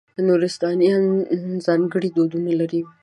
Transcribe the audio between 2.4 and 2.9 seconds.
لري.